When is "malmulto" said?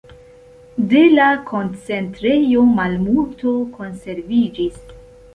2.79-3.53